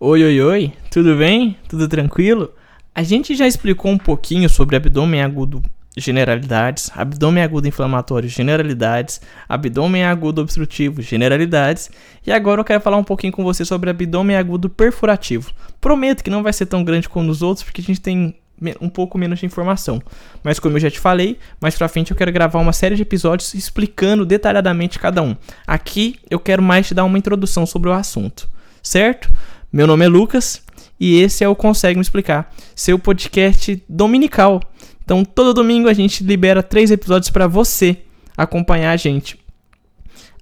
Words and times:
Oi, 0.00 0.24
oi, 0.24 0.40
oi, 0.40 0.72
tudo 0.90 1.16
bem? 1.16 1.56
Tudo 1.68 1.86
tranquilo? 1.86 2.52
A 2.92 3.04
gente 3.04 3.36
já 3.36 3.46
explicou 3.46 3.92
um 3.92 3.96
pouquinho 3.96 4.48
sobre 4.48 4.74
abdômen 4.74 5.22
agudo 5.22 5.62
generalidades, 5.96 6.90
abdômen 6.96 7.44
agudo 7.44 7.68
inflamatório 7.68 8.28
generalidades, 8.28 9.20
abdômen 9.48 10.04
agudo 10.04 10.40
obstrutivo 10.40 11.00
generalidades, 11.00 11.92
e 12.26 12.32
agora 12.32 12.60
eu 12.60 12.64
quero 12.64 12.80
falar 12.80 12.96
um 12.96 13.04
pouquinho 13.04 13.32
com 13.32 13.44
você 13.44 13.64
sobre 13.64 13.88
abdômen 13.88 14.36
agudo 14.36 14.68
perfurativo. 14.68 15.52
Prometo 15.80 16.24
que 16.24 16.30
não 16.30 16.42
vai 16.42 16.52
ser 16.52 16.66
tão 16.66 16.82
grande 16.82 17.08
como 17.08 17.30
os 17.30 17.40
outros, 17.40 17.62
porque 17.62 17.80
a 17.80 17.84
gente 17.84 18.00
tem 18.00 18.34
um 18.80 18.88
pouco 18.88 19.16
menos 19.16 19.38
de 19.38 19.46
informação. 19.46 20.02
Mas 20.42 20.58
como 20.58 20.76
eu 20.76 20.80
já 20.80 20.90
te 20.90 20.98
falei, 20.98 21.38
mais 21.60 21.76
pra 21.76 21.88
frente 21.88 22.10
eu 22.10 22.16
quero 22.16 22.32
gravar 22.32 22.58
uma 22.58 22.72
série 22.72 22.96
de 22.96 23.02
episódios 23.02 23.54
explicando 23.54 24.26
detalhadamente 24.26 24.98
cada 24.98 25.22
um. 25.22 25.36
Aqui 25.64 26.16
eu 26.28 26.40
quero 26.40 26.62
mais 26.62 26.88
te 26.88 26.94
dar 26.94 27.04
uma 27.04 27.16
introdução 27.16 27.64
sobre 27.64 27.88
o 27.88 27.92
assunto, 27.92 28.50
certo? 28.82 29.32
Meu 29.74 29.88
nome 29.88 30.04
é 30.04 30.08
Lucas 30.08 30.62
e 31.00 31.20
esse 31.20 31.42
é 31.42 31.48
o 31.48 31.56
Consegue 31.56 31.96
Me 31.96 32.02
Explicar, 32.02 32.54
seu 32.76 32.96
podcast 32.96 33.82
dominical. 33.88 34.60
Então, 35.04 35.24
todo 35.24 35.52
domingo 35.52 35.88
a 35.88 35.92
gente 35.92 36.22
libera 36.22 36.62
três 36.62 36.92
episódios 36.92 37.28
para 37.28 37.48
você 37.48 37.96
acompanhar 38.36 38.92
a 38.92 38.96
gente. 38.96 39.36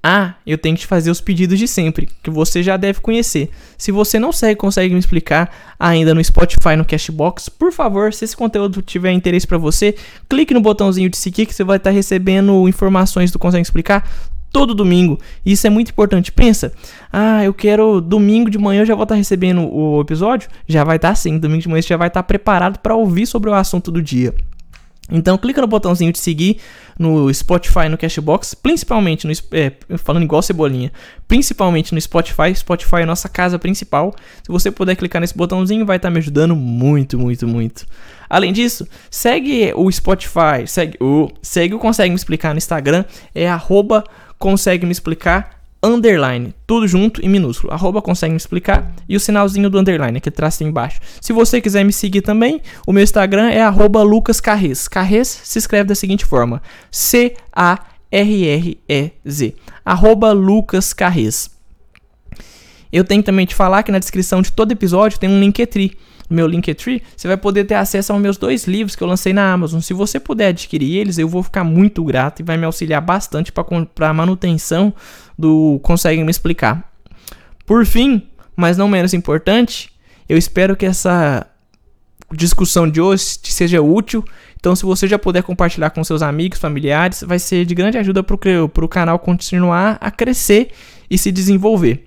Ah, 0.03 0.35
eu 0.47 0.59
tenho 0.59 0.77
que 0.77 0.83
te 0.83 0.87
fazer 0.87 1.11
os 1.11 1.23
pedidos 1.23 1.59
de 1.59 1.67
sempre, 1.67 2.11
que 2.23 2.29
você 2.29 2.63
já 2.63 2.77
deve 2.77 3.01
conhecer. 3.01 3.49
Se 3.79 3.91
você 3.91 4.19
não 4.19 4.33
segue, 4.33 4.57
consegue 4.57 4.93
me 4.93 5.01
explicar 5.01 5.51
ainda 5.81 6.13
no 6.15 6.23
Spotify, 6.23 6.77
no 6.77 6.85
Cashbox, 6.85 7.49
por 7.49 7.73
favor, 7.73 8.13
se 8.13 8.27
esse 8.27 8.37
conteúdo 8.37 8.83
tiver 8.83 9.13
interesse 9.13 9.47
para 9.47 9.57
você, 9.57 9.95
clique 10.29 10.53
no 10.53 10.61
botãozinho 10.61 11.09
de 11.09 11.17
seguir 11.17 11.47
que 11.47 11.55
você 11.55 11.65
vai 11.65 11.79
estar 11.79 11.89
tá 11.89 11.95
recebendo 11.95 12.69
informações 12.69 13.31
do 13.31 13.39
Consegue 13.39 13.61
me 13.61 13.63
Explicar 13.63 14.07
todo 14.53 14.75
domingo. 14.75 15.19
Isso 15.45 15.67
é 15.67 15.71
muito 15.71 15.91
importante. 15.91 16.31
Pensa, 16.31 16.73
ah, 17.13 17.43
eu 17.43 17.55
quero 17.55 18.01
domingo 18.01 18.51
de 18.51 18.59
manhã 18.59 18.83
eu 18.83 18.87
já 18.87 18.95
vou 18.95 19.05
estar 19.05 19.15
recebendo 19.15 19.63
o 19.63 20.01
episódio? 20.01 20.49
Já 20.67 20.85
vai 20.85 20.97
estar 20.97 21.15
sim, 21.15 21.39
domingo 21.39 21.63
de 21.63 21.69
manhã 21.69 21.83
você 21.83 21.89
já 21.89 21.97
vai 21.97 22.09
estar 22.09 22.23
preparado 22.23 22.79
para 22.79 22.95
ouvir 22.95 23.27
sobre 23.27 23.49
o 23.49 23.55
assunto 23.55 23.91
do 23.91 24.03
dia. 24.03 24.35
Então 25.11 25.37
clica 25.37 25.61
no 25.61 25.67
botãozinho 25.67 26.13
de 26.13 26.19
seguir 26.19 26.59
no 26.99 27.33
Spotify, 27.33 27.89
no 27.89 27.99
Cashbox, 27.99 28.55
principalmente 28.55 29.27
no 29.27 29.33
é, 29.53 29.73
falando 29.99 30.23
igual 30.23 30.41
cebolinha, 30.43 30.93
principalmente 31.27 31.93
no 31.93 32.01
Spotify. 32.01 32.55
Spotify 32.55 32.97
é 32.97 33.03
a 33.03 33.07
nossa 33.07 33.29
casa 33.29 33.59
principal. 33.59 34.15
Se 34.43 34.51
você 34.51 34.71
puder 34.71 34.95
clicar 34.95 35.21
nesse 35.21 35.37
botãozinho, 35.37 35.85
vai 35.85 35.97
estar 35.97 36.11
me 36.11 36.19
ajudando 36.19 36.55
muito, 36.55 37.19
muito, 37.19 37.49
muito. 37.49 37.85
Além 38.31 38.53
disso, 38.53 38.87
segue 39.11 39.73
o 39.75 39.91
Spotify, 39.91 40.67
segue 40.67 40.97
o 41.01 41.29
segue 41.43 41.75
o 41.75 41.79
consegue 41.79 42.11
me 42.11 42.17
explicar 42.17 42.55
no 42.55 42.59
Instagram, 42.59 43.05
é 43.35 43.49
arroba 43.49 44.05
consegue 44.39 44.87
me 44.87 44.93
explicar 44.93 45.62
underline, 45.83 46.55
tudo 46.67 46.87
junto 46.87 47.21
em 47.25 47.29
minúsculo, 47.29 47.73
arroba 47.73 48.01
consegue 48.01 48.31
me 48.31 48.37
explicar 48.37 48.95
e 49.09 49.17
o 49.17 49.21
sinalzinho 49.21 49.69
do 49.69 49.79
underline, 49.79 50.21
que 50.21 50.31
traça 50.31 50.63
embaixo. 50.63 51.01
Se 51.21 51.33
você 51.33 51.61
quiser 51.61 51.85
me 51.85 51.93
seguir 51.93 52.23
também, 52.23 52.61
o 52.87 52.93
meu 52.93 53.03
Instagram 53.03 53.51
é 53.51 53.61
arroba 53.61 54.03
lucascarrez. 54.03 54.87
Carrez 54.87 55.27
se 55.27 55.59
escreve 55.59 55.89
da 55.89 55.95
seguinte 55.95 56.25
forma, 56.25 56.63
C-A-R-R-E-Z, 56.91 57.95
arroba 59.85 60.33
lucascarrez. 60.33 61.51
Eu 62.93 63.05
tenho 63.05 63.23
também 63.23 63.47
te 63.47 63.55
falar 63.55 63.83
que 63.83 63.91
na 63.91 63.99
descrição 63.99 64.41
de 64.43 64.53
todo 64.53 64.71
episódio 64.71 65.19
tem 65.19 65.29
um 65.29 65.41
Linktree, 65.41 65.97
meu 66.33 66.47
Linktree, 66.47 67.03
você 67.17 67.29
vai 67.29 67.37
poder 67.37 67.65
ter 67.65 67.75
acesso 67.75 68.13
aos 68.13 68.21
meus 68.21 68.37
dois 68.37 68.67
livros 68.67 68.97
que 68.97 69.03
eu 69.03 69.09
lancei 69.09 69.33
na 69.33 69.53
Amazon. 69.53 69.81
Se 69.81 69.93
você 69.93 70.19
puder 70.19 70.49
adquirir 70.49 70.97
eles, 70.97 71.19
eu 71.19 71.29
vou 71.29 71.43
ficar 71.43 71.65
muito 71.65 72.03
grato 72.05 72.41
e 72.41 72.43
vai 72.43 72.57
me 72.57 72.65
auxiliar 72.65 73.01
bastante 73.01 73.53
para 73.53 74.09
a 74.09 74.15
manutenção 74.15 74.93
do 75.43 75.81
Consegue 75.83 76.23
Me 76.23 76.31
Explicar. 76.31 76.89
Por 77.67 77.85
fim, 77.85 78.29
mas 78.55 78.79
não 78.79 78.89
menos 78.89 79.13
importante, 79.13 79.91
eu 80.29 80.39
espero 80.39 80.77
que 80.77 80.87
essa 80.87 81.45
discussão 82.33 82.89
de 82.89 83.01
hoje 83.01 83.39
te 83.43 83.53
seja 83.53 83.83
útil. 83.83 84.25
Então, 84.59 84.77
se 84.77 84.85
você 84.85 85.09
já 85.09 85.19
puder 85.19 85.43
compartilhar 85.43 85.91
com 85.91 86.05
seus 86.05 86.23
amigos, 86.23 86.61
familiares, 86.61 87.25
vai 87.27 87.41
ser 87.41 87.65
de 87.65 87.75
grande 87.75 87.99
ajuda 87.99 88.23
para 88.23 88.85
o 88.85 88.89
canal 88.89 89.19
continuar 89.19 89.99
a 90.01 90.11
crescer 90.13 90.71
e 91.11 91.19
se 91.19 91.33
desenvolver. 91.33 92.07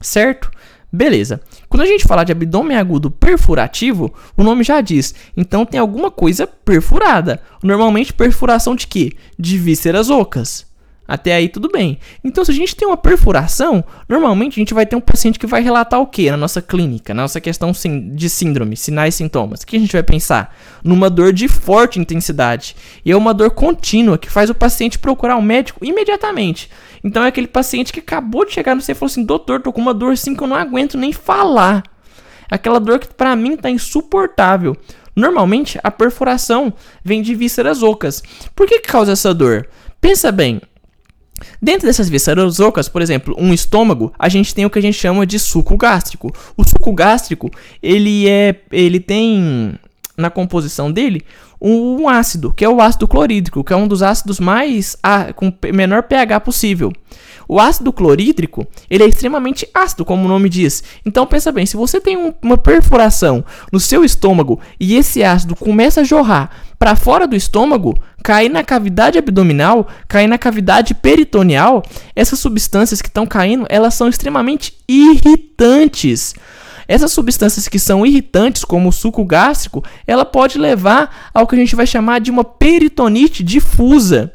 Certo? 0.00 0.50
Beleza. 0.92 1.40
Quando 1.68 1.82
a 1.82 1.86
gente 1.86 2.04
fala 2.04 2.24
de 2.24 2.32
abdômen 2.32 2.76
agudo 2.76 3.12
perfurativo, 3.12 4.12
o 4.36 4.42
nome 4.42 4.64
já 4.64 4.80
diz. 4.80 5.14
Então 5.36 5.64
tem 5.64 5.78
alguma 5.78 6.10
coisa 6.10 6.48
perfurada. 6.48 7.40
Normalmente 7.62 8.12
perfuração 8.12 8.74
de 8.74 8.88
quê? 8.88 9.12
De 9.38 9.56
vísceras 9.56 10.10
ocas. 10.10 10.69
Até 11.10 11.34
aí 11.34 11.48
tudo 11.48 11.68
bem. 11.68 11.98
Então, 12.22 12.44
se 12.44 12.52
a 12.52 12.54
gente 12.54 12.76
tem 12.76 12.86
uma 12.86 12.96
perfuração, 12.96 13.82
normalmente 14.08 14.52
a 14.52 14.60
gente 14.60 14.72
vai 14.72 14.86
ter 14.86 14.94
um 14.94 15.00
paciente 15.00 15.40
que 15.40 15.46
vai 15.46 15.60
relatar 15.60 15.98
o 15.98 16.06
que 16.06 16.30
na 16.30 16.36
nossa 16.36 16.62
clínica, 16.62 17.12
na 17.12 17.22
nossa 17.22 17.40
questão 17.40 17.72
de 18.14 18.30
síndrome, 18.30 18.76
sinais 18.76 19.16
e 19.16 19.18
sintomas. 19.18 19.62
O 19.62 19.66
que 19.66 19.76
a 19.76 19.80
gente 19.80 19.90
vai 19.92 20.04
pensar? 20.04 20.54
Numa 20.84 21.10
dor 21.10 21.32
de 21.32 21.48
forte 21.48 21.98
intensidade. 21.98 22.76
E 23.04 23.10
é 23.10 23.16
uma 23.16 23.34
dor 23.34 23.50
contínua 23.50 24.16
que 24.16 24.30
faz 24.30 24.50
o 24.50 24.54
paciente 24.54 25.00
procurar 25.00 25.34
o 25.34 25.40
um 25.40 25.42
médico 25.42 25.84
imediatamente. 25.84 26.70
Então 27.02 27.24
é 27.24 27.26
aquele 27.26 27.48
paciente 27.48 27.92
que 27.92 27.98
acabou 27.98 28.44
de 28.44 28.52
chegar 28.52 28.76
no 28.76 28.80
você 28.80 28.92
e 28.92 28.94
falou 28.94 29.10
assim: 29.10 29.24
doutor, 29.24 29.60
tô 29.60 29.72
com 29.72 29.80
uma 29.80 29.92
dor 29.92 30.12
assim 30.12 30.36
que 30.36 30.44
eu 30.44 30.46
não 30.46 30.54
aguento 30.54 30.96
nem 30.96 31.12
falar. 31.12 31.82
Aquela 32.48 32.78
dor 32.78 33.00
que 33.00 33.12
para 33.12 33.34
mim 33.34 33.56
tá 33.56 33.68
insuportável. 33.68 34.76
Normalmente 35.16 35.76
a 35.82 35.90
perfuração 35.90 36.72
vem 37.02 37.20
de 37.20 37.34
vísceras 37.34 37.82
ocas. 37.82 38.22
Por 38.54 38.68
que, 38.68 38.78
que 38.78 38.88
causa 38.88 39.10
essa 39.10 39.34
dor? 39.34 39.68
Pensa 40.00 40.30
bem, 40.30 40.60
Dentro 41.60 41.86
dessas 41.86 42.08
vísceras 42.08 42.60
ocas, 42.60 42.88
por 42.88 43.02
exemplo, 43.02 43.34
um 43.38 43.52
estômago, 43.52 44.12
a 44.18 44.28
gente 44.28 44.54
tem 44.54 44.64
o 44.64 44.70
que 44.70 44.78
a 44.78 44.82
gente 44.82 44.98
chama 44.98 45.26
de 45.26 45.38
suco 45.38 45.76
gástrico. 45.76 46.32
O 46.56 46.64
suco 46.64 46.92
gástrico, 46.92 47.50
ele 47.82 48.28
é, 48.28 48.56
ele 48.70 49.00
tem 49.00 49.74
na 50.16 50.30
composição 50.30 50.92
dele 50.92 51.24
um 51.60 52.08
ácido, 52.08 52.52
que 52.52 52.64
é 52.64 52.68
o 52.68 52.80
ácido 52.80 53.06
clorídrico, 53.06 53.62
que 53.62 53.72
é 53.72 53.76
um 53.76 53.86
dos 53.86 54.02
ácidos 54.02 54.40
mais 54.40 54.96
com 55.36 55.52
menor 55.72 56.04
pH 56.04 56.40
possível. 56.40 56.92
O 57.46 57.58
ácido 57.58 57.92
clorídrico, 57.92 58.64
ele 58.88 59.02
é 59.02 59.08
extremamente 59.08 59.68
ácido, 59.74 60.04
como 60.04 60.24
o 60.24 60.28
nome 60.28 60.48
diz. 60.48 60.84
Então 61.04 61.26
pensa 61.26 61.50
bem, 61.50 61.66
se 61.66 61.76
você 61.76 62.00
tem 62.00 62.16
um, 62.16 62.32
uma 62.40 62.56
perfuração 62.56 63.44
no 63.72 63.80
seu 63.80 64.04
estômago 64.04 64.60
e 64.78 64.94
esse 64.94 65.24
ácido 65.24 65.56
começa 65.56 66.02
a 66.02 66.04
jorrar 66.04 66.50
para 66.78 66.94
fora 66.94 67.26
do 67.26 67.34
estômago, 67.34 67.94
cair 68.22 68.48
na 68.48 68.62
cavidade 68.62 69.18
abdominal, 69.18 69.88
cair 70.06 70.28
na 70.28 70.38
cavidade 70.38 70.94
peritoneal, 70.94 71.82
essas 72.14 72.38
substâncias 72.38 73.02
que 73.02 73.08
estão 73.08 73.26
caindo, 73.26 73.66
elas 73.68 73.94
são 73.94 74.08
extremamente 74.08 74.72
irritantes. 74.88 76.34
Essas 76.90 77.12
substâncias 77.12 77.68
que 77.68 77.78
são 77.78 78.04
irritantes, 78.04 78.64
como 78.64 78.88
o 78.88 78.92
suco 78.92 79.24
gástrico, 79.24 79.84
ela 80.06 80.24
pode 80.24 80.58
levar 80.58 81.30
ao 81.32 81.46
que 81.50 81.60
a 81.60 81.64
gente 81.64 81.76
vai 81.76 81.86
chamar 81.86 82.20
de 82.20 82.30
uma 82.30 82.44
peritonite 82.44 83.42
difusa. 83.42 84.32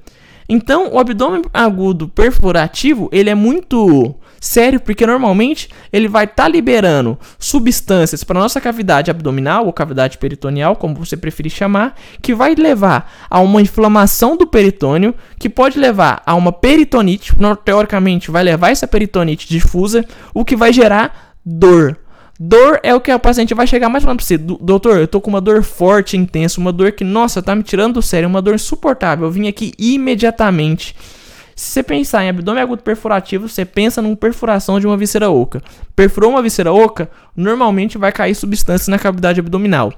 Então, 0.48 0.94
o 0.94 1.00
abdômen 1.00 1.42
agudo 1.52 2.08
perfurativo, 2.08 3.10
ele 3.12 3.30
é 3.30 3.36
muito 3.36 4.16
sério 4.40 4.80
porque 4.80 5.08
normalmente 5.08 5.70
ele 5.92 6.08
vai 6.08 6.26
estar 6.26 6.44
tá 6.44 6.50
liberando 6.50 7.18
substâncias 7.40 8.24
para 8.24 8.40
nossa 8.40 8.62
cavidade 8.62 9.10
abdominal 9.10 9.66
ou 9.66 9.74
cavidade 9.74 10.20
peritoneal, 10.20 10.76
como 10.76 10.94
você 10.94 11.18
preferir 11.18 11.52
chamar, 11.52 11.96
que 12.22 12.36
vai 12.36 12.54
levar 12.54 13.12
a 13.28 13.40
uma 13.40 13.62
inflamação 13.62 14.38
do 14.38 14.46
peritônio, 14.46 15.16
que 15.40 15.50
pode 15.50 15.80
levar 15.80 16.22
a 16.26 16.36
uma 16.36 16.52
peritonite, 16.52 17.34
teoricamente 17.64 18.30
vai 18.30 18.44
levar 18.44 18.70
essa 18.70 18.88
peritonite 18.88 19.48
difusa, 19.48 20.06
o 20.34 20.46
que 20.46 20.56
vai 20.56 20.72
gerar 20.72 21.34
dor. 21.44 21.98
Dor 22.40 22.80
é 22.84 22.94
o 22.94 23.00
que 23.00 23.14
o 23.14 23.20
paciente 23.20 23.54
vai 23.54 23.66
chegar 23.66 23.88
mais 23.88 24.04
falando 24.04 24.18
pra 24.18 24.26
você, 24.26 24.38
doutor, 24.38 24.98
eu 24.98 25.08
tô 25.08 25.22
com 25.22 25.30
uma 25.30 25.40
dor 25.40 25.64
forte, 25.64 26.18
intensa, 26.18 26.60
uma 26.60 26.72
dor 26.72 26.92
que, 26.92 27.04
nossa, 27.04 27.42
tá 27.42 27.56
me 27.56 27.64
tirando 27.64 27.94
do 27.94 28.02
sério, 28.02 28.28
uma 28.28 28.42
dor 28.42 28.56
insuportável. 28.56 29.26
Eu 29.26 29.32
vim 29.32 29.48
aqui 29.48 29.72
imediatamente. 29.80 30.96
Se 31.56 31.72
você 31.72 31.84
pensar 31.84 32.26
em 32.26 32.30
abdômen 32.30 32.62
agudo 32.62 32.84
perfurativo, 32.84 33.48
você 33.48 33.64
pensa 33.64 34.02
numa 34.02 34.18
perfuração 34.18 34.78
de 34.78 34.86
uma 34.86 34.98
víscera 34.98 35.30
oca. 35.30 35.62
Perfurou 35.96 36.32
uma 36.32 36.42
víscera 36.42 36.74
oca, 36.74 37.10
normalmente 37.34 37.98
vai 37.98 38.12
cair 38.12 38.36
substâncias 38.36 38.90
na 38.90 39.00
cavidade 39.00 39.40
abdominal. 39.40 39.94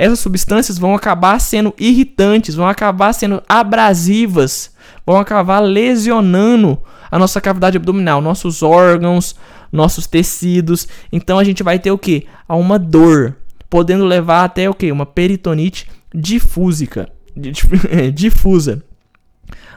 Essas 0.00 0.20
substâncias 0.20 0.78
vão 0.78 0.94
acabar 0.94 1.38
sendo 1.38 1.74
irritantes, 1.78 2.54
vão 2.54 2.66
acabar 2.66 3.12
sendo 3.12 3.42
abrasivas, 3.46 4.70
vão 5.04 5.18
acabar 5.18 5.60
lesionando 5.60 6.78
a 7.10 7.18
nossa 7.18 7.38
cavidade 7.38 7.76
abdominal, 7.76 8.22
nossos 8.22 8.62
órgãos, 8.62 9.36
nossos 9.70 10.06
tecidos. 10.06 10.88
Então 11.12 11.38
a 11.38 11.44
gente 11.44 11.62
vai 11.62 11.78
ter 11.78 11.90
o 11.90 11.98
que? 11.98 12.26
A 12.48 12.56
uma 12.56 12.78
dor, 12.78 13.36
podendo 13.68 14.06
levar 14.06 14.44
até 14.44 14.70
o 14.70 14.74
que? 14.74 14.90
Uma 14.90 15.04
peritonite 15.04 15.86
difúsica, 16.14 17.06
difusa. 18.14 18.82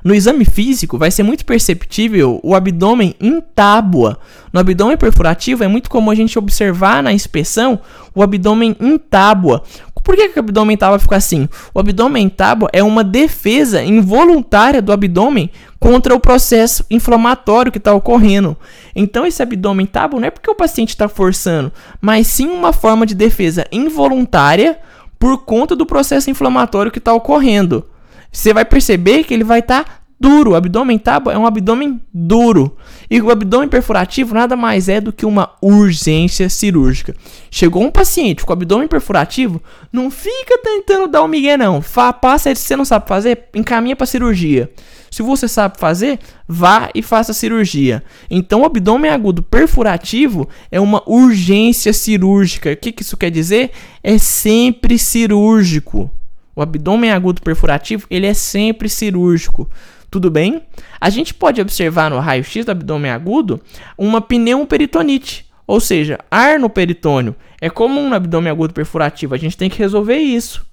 No 0.04 0.14
exame 0.14 0.44
físico, 0.44 0.98
vai 0.98 1.10
ser 1.10 1.24
muito 1.24 1.46
perceptível 1.46 2.40
o 2.44 2.54
abdômen 2.54 3.16
em 3.22 3.40
tábua. 3.40 4.20
No 4.52 4.60
abdômen 4.60 4.98
perfurativo, 4.98 5.64
é 5.64 5.68
muito 5.68 5.90
comum 5.90 6.12
a 6.12 6.16
gente 6.16 6.38
observar 6.38 7.02
na 7.02 7.14
inspeção 7.14 7.80
o 8.14 8.22
abdômen 8.22 8.76
em 8.82 8.98
tábua, 8.98 9.64
Por 10.04 10.16
que, 10.16 10.30
que 10.30 10.38
o 10.38 10.42
abdômen 10.42 10.76
tábua 10.76 11.00
fica 11.00 11.16
assim? 11.16 11.48
O 11.74 11.80
abdômen 11.80 12.28
tábua 12.28 12.70
é 12.74 12.84
uma 12.84 13.04
defesa 13.04 13.82
involuntária 13.82 14.82
do 14.82 14.92
abdômen 14.92 15.50
contra 15.80 16.14
o 16.14 16.20
processo 16.20 16.86
inflamatório 16.90 17.72
que 17.72 17.78
está 17.78 17.94
ocorrendo. 17.94 18.58
Então, 18.96 19.26
esse 19.26 19.42
abdômen 19.42 19.86
tábua 19.86 20.20
não 20.20 20.28
é 20.28 20.32
porque 20.32 20.52
o 20.52 20.56
paciente 20.56 20.90
está 20.90 21.08
forçando, 21.08 21.72
mas 22.02 22.28
sim 22.28 22.48
uma 22.48 22.74
forma 22.74 23.06
de 23.06 23.16
defesa 23.16 23.66
involuntária 23.72 24.78
por 25.18 25.46
conta 25.46 25.76
do 25.76 25.86
processo 25.86 26.30
inflamatório 26.30 26.92
que 26.92 27.00
está 27.00 27.14
ocorrendo. 27.14 27.86
Você 28.32 28.54
vai 28.54 28.66
perceber 28.66 29.24
que 29.24 29.34
ele 29.34 29.44
vai 29.44 29.60
estar 29.60 29.84
tá 29.86 29.92
duro. 30.24 30.52
O 30.52 30.56
abdômen 30.56 30.98
tábua 30.98 31.34
é 31.34 31.38
um 31.38 31.46
abdômen 31.46 32.00
duro. 32.14 32.78
E 33.12 33.22
o 33.22 33.30
abdômen 33.30 33.68
perfurativo 33.68 34.34
nada 34.34 34.56
mais 34.56 34.88
é 34.88 35.02
do 35.02 35.12
que 35.12 35.26
uma 35.26 35.52
urgência 35.62 36.50
cirúrgica. 36.50 37.14
Chegou 37.52 37.84
um 37.84 37.92
paciente 37.92 38.46
com 38.46 38.54
abdômen 38.54 38.88
perfurativo, 38.88 39.62
não 39.92 40.10
fica 40.10 40.58
tentando 40.64 41.08
dar 41.08 41.24
um 41.24 41.28
migué 41.28 41.58
não. 41.58 41.82
Fá, 41.82 42.14
passa, 42.14 42.56
se 42.56 42.62
você 42.62 42.76
não 42.78 42.86
sabe 42.86 43.06
fazer, 43.06 43.50
encaminha 43.54 43.98
para 43.98 44.06
cirurgia. 44.06 44.72
Se 45.12 45.22
você 45.22 45.48
sabe 45.48 45.78
fazer, 45.78 46.18
vá 46.48 46.90
e 46.96 47.04
faça 47.04 47.34
cirurgia. 47.34 48.02
Então, 48.32 48.62
o 48.62 48.66
abdômen 48.66 49.12
agudo 49.12 49.44
perfurativo 49.44 50.48
é 50.72 50.80
uma 50.80 51.04
urgência 51.06 51.94
cirúrgica. 51.94 52.72
O 52.72 52.78
que, 52.78 52.92
que 52.92 53.04
isso 53.04 53.18
quer 53.18 53.30
dizer? 53.30 53.72
É 54.02 54.18
sempre 54.18 54.98
cirúrgico. 54.98 56.10
O 56.56 56.62
abdômen 56.62 57.12
agudo 57.12 57.42
perfurativo, 57.42 58.08
ele 58.10 58.26
é 58.26 58.34
sempre 58.34 58.88
cirúrgico. 58.88 59.70
Tudo 60.14 60.30
bem? 60.30 60.62
A 61.02 61.10
gente 61.10 61.34
pode 61.34 61.60
observar 61.60 62.12
no 62.12 62.20
raio-x 62.20 62.64
do 62.66 62.70
abdômen 62.70 63.10
agudo 63.10 63.60
uma 63.98 64.22
pneumoperitonite, 64.22 65.48
ou 65.66 65.80
seja, 65.80 66.20
ar 66.30 66.60
no 66.60 66.70
peritônio. 66.70 67.36
É 67.60 67.68
comum 67.68 68.08
no 68.10 68.16
abdômen 68.16 68.52
agudo 68.52 68.76
perfurativo, 68.76 69.34
a 69.34 69.40
gente 69.40 69.58
tem 69.58 69.72
que 69.72 69.80
resolver 69.80 70.18
isso. 70.18 70.64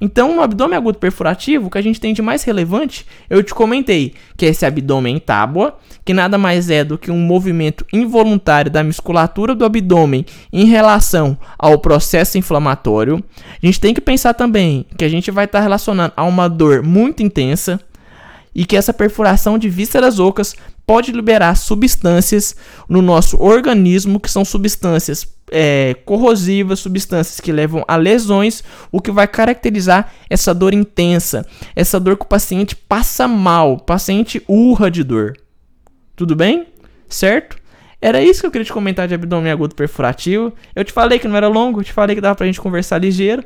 Então, 0.00 0.34
no 0.34 0.40
abdômen 0.40 0.78
agudo 0.78 0.98
perfurativo, 0.98 1.66
o 1.66 1.70
que 1.70 1.76
a 1.76 1.82
gente 1.82 2.00
tem 2.00 2.14
de 2.14 2.22
mais 2.22 2.42
relevante, 2.42 3.04
eu 3.28 3.42
te 3.42 3.52
comentei, 3.52 4.14
que 4.34 4.46
é 4.46 4.48
esse 4.48 4.64
abdômen 4.64 5.16
em 5.16 5.20
tábua, 5.20 5.76
que 6.02 6.14
nada 6.14 6.38
mais 6.38 6.70
é 6.70 6.82
do 6.82 6.96
que 6.96 7.10
um 7.10 7.18
movimento 7.18 7.84
involuntário 7.92 8.70
da 8.70 8.82
musculatura 8.82 9.54
do 9.54 9.66
abdômen 9.66 10.24
em 10.50 10.64
relação 10.64 11.36
ao 11.58 11.78
processo 11.78 12.38
inflamatório. 12.38 13.22
A 13.62 13.66
gente 13.66 13.78
tem 13.78 13.92
que 13.92 14.00
pensar 14.00 14.32
também 14.32 14.86
que 14.96 15.04
a 15.04 15.08
gente 15.10 15.30
vai 15.30 15.44
estar 15.44 15.60
relacionando 15.60 16.14
a 16.16 16.24
uma 16.24 16.48
dor 16.48 16.82
muito 16.82 17.22
intensa, 17.22 17.78
e 18.56 18.64
que 18.64 18.74
essa 18.74 18.94
perfuração 18.94 19.58
de 19.58 19.68
vísceras 19.68 20.18
ocas 20.18 20.56
pode 20.86 21.12
liberar 21.12 21.54
substâncias 21.56 22.56
no 22.88 23.02
nosso 23.02 23.36
organismo, 23.38 24.18
que 24.18 24.30
são 24.30 24.46
substâncias 24.46 25.28
é, 25.52 25.94
corrosivas, 26.06 26.80
substâncias 26.80 27.38
que 27.38 27.52
levam 27.52 27.84
a 27.86 27.96
lesões, 27.96 28.64
o 28.90 28.98
que 28.98 29.10
vai 29.10 29.28
caracterizar 29.28 30.10
essa 30.30 30.54
dor 30.54 30.72
intensa, 30.72 31.44
essa 31.74 32.00
dor 32.00 32.16
que 32.16 32.24
o 32.24 32.28
paciente 32.28 32.74
passa 32.74 33.28
mal, 33.28 33.74
o 33.74 33.80
paciente 33.80 34.42
urra 34.48 34.90
de 34.90 35.04
dor. 35.04 35.36
Tudo 36.16 36.34
bem? 36.34 36.66
Certo? 37.10 37.58
Era 38.00 38.22
isso 38.22 38.40
que 38.40 38.46
eu 38.46 38.50
queria 38.50 38.64
te 38.64 38.72
comentar 38.72 39.08
de 39.08 39.14
abdômen 39.14 39.50
agudo 39.50 39.74
perfurativo. 39.74 40.52
Eu 40.74 40.84
te 40.84 40.92
falei 40.92 41.18
que 41.18 41.26
não 41.26 41.36
era 41.36 41.48
longo, 41.48 41.80
eu 41.80 41.84
te 41.84 41.92
falei 41.92 42.14
que 42.14 42.20
dava 42.20 42.34
pra 42.34 42.46
gente 42.46 42.60
conversar 42.60 42.98
ligeiro. 42.98 43.42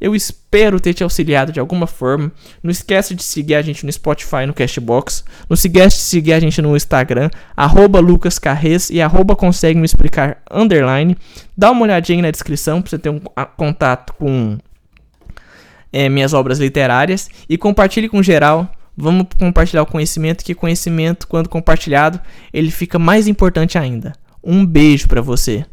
Eu 0.00 0.14
espero 0.14 0.78
ter 0.78 0.92
te 0.92 1.02
auxiliado 1.02 1.50
de 1.50 1.58
alguma 1.58 1.86
forma. 1.86 2.30
Não 2.62 2.70
esquece 2.70 3.14
de 3.14 3.22
seguir 3.22 3.54
a 3.54 3.62
gente 3.62 3.86
no 3.86 3.92
Spotify, 3.92 4.44
no 4.46 4.52
Cashbox. 4.52 5.24
Não 5.48 5.54
esquece 5.54 5.96
de 5.96 6.02
seguir 6.02 6.34
a 6.34 6.40
gente 6.40 6.60
no 6.60 6.76
Instagram, 6.76 7.30
arroba 7.56 8.00
lucascarres 8.00 8.90
e 8.90 9.00
arroba 9.00 9.34
consegue 9.34 9.78
me 9.78 9.86
explicar 9.86 10.42
underline. 10.50 11.16
Dá 11.56 11.70
uma 11.70 11.82
olhadinha 11.82 12.22
na 12.22 12.30
descrição 12.30 12.82
pra 12.82 12.90
você 12.90 12.98
ter 12.98 13.08
um 13.08 13.20
contato 13.56 14.12
com 14.14 14.58
é, 15.92 16.08
minhas 16.08 16.34
obras 16.34 16.58
literárias. 16.58 17.30
E 17.48 17.56
compartilhe 17.56 18.08
com 18.08 18.22
geral. 18.22 18.70
Vamos 18.96 19.26
compartilhar 19.38 19.82
o 19.82 19.86
conhecimento, 19.86 20.44
que 20.44 20.54
conhecimento, 20.54 21.26
quando 21.26 21.48
compartilhado, 21.48 22.20
ele 22.52 22.70
fica 22.70 22.98
mais 22.98 23.26
importante 23.26 23.76
ainda. 23.76 24.12
Um 24.42 24.64
beijo 24.64 25.08
para 25.08 25.20
você. 25.20 25.66